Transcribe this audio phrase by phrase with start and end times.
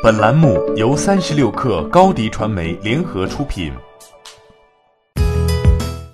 [0.00, 3.72] 本栏目由三十六克高低传媒联合出品。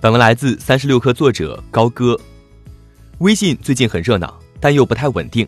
[0.01, 2.19] 本文来自三十六克作者高歌。
[3.19, 5.47] 微信最近很热闹，但又不太稳定。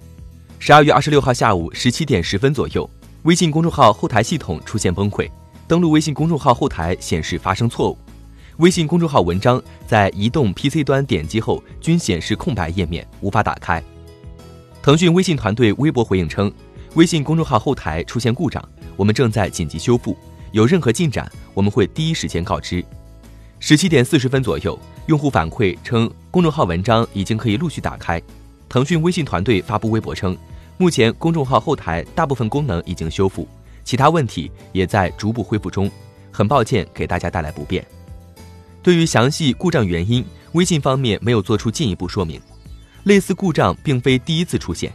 [0.59, 2.89] 十二月二十六号下午十七点十分左右，
[3.23, 5.27] 微信公众号后台系统出现崩溃，
[5.67, 7.99] 登录微信公众号后台显示发生错误，
[8.59, 13.83] 微信公众号文章在移动、PC 端点击后均显示空白页面，无法打开。
[14.83, 16.53] 腾讯微信团队微博回应称。
[16.97, 20.17] 微信公众号后台出现故障，我们正在紧急修复。
[20.53, 22.83] 有任何进展，我们会第一时间告知。
[23.61, 28.21] 十七点四十分左右，用户反馈称公众号文章已经可以陆续打开。
[28.67, 30.35] 腾讯微信团队发布微博称，
[30.79, 33.47] 目前公众号后台大部分功能已经修复，
[33.85, 35.91] 其他问题也在逐步恢复中。
[36.33, 37.87] 很抱歉给大家带来不便。
[38.83, 42.41] 对于详细故障原因，微信方面没有做出进一步说明。
[43.05, 44.91] 类似故障并非第一次出现。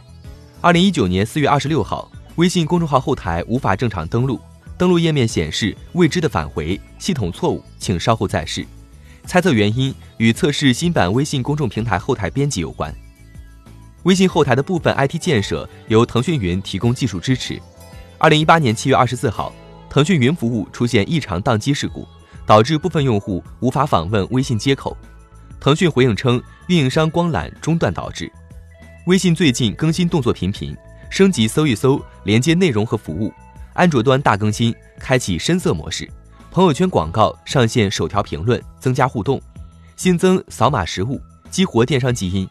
[0.62, 4.38] 二零一九年四月二十六号，微信公众号后台无法正常登录，
[4.78, 8.64] 登录页面显示未知的返回，系统错误，请稍后再试。
[9.26, 12.94] 猜测原因与测试新版微信公众平台后台编辑有关。
[14.04, 17.60] 微信后台的部分 IT 建设由腾讯云提供技术支持。
[18.18, 19.52] 二零一八年七月二十四号，
[19.90, 22.06] 腾讯云服务出现异常宕机事故，
[22.46, 24.96] 导致部分用户无法访问微信接口。
[25.58, 28.30] 腾讯回应称，运营商光缆中断导致。
[29.06, 30.76] 微信最近更新动作频频，
[31.10, 33.32] 升级搜一搜连接内容和服务。
[33.72, 36.08] 安卓端大更新，开启深色模式，
[36.52, 39.42] 朋友圈广告上线首条评论，增加互动，
[39.96, 42.48] 新增扫码实物，激活电商基因，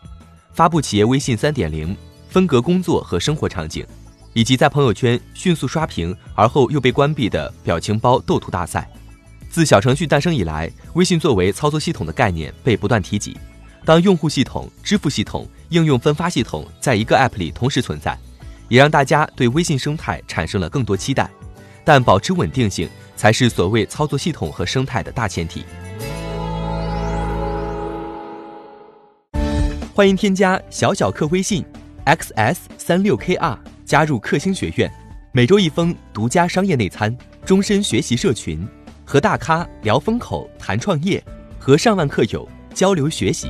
[0.52, 1.95] 发布企业微信三点零，
[2.27, 3.85] 分隔工作和生活场景，
[4.33, 8.91] 以及在朋友圈迅速刷屏而后又被关闭的表情包斗图大赛。
[9.49, 13.38] 自小程序诞生以来，微信作为操作系统的概念被不断提及。
[13.85, 18.17] 当用户系统、支付系统、应用分发系统在一个 App 里同时存在，
[18.67, 21.30] 也让大家对微信生态产生了更多期待。
[21.86, 25.63] 但保持稳定性才是所谓操作系统和生态的大前提。
[29.94, 31.66] 欢迎添加小小客微信
[32.06, 34.91] xs 三六 kr 加入克星学院，
[35.31, 38.68] 每周一封独家商业内参，终身学习社群，
[39.06, 41.24] 和大咖聊风口、谈创业，
[41.57, 43.50] 和上万客友交流学习。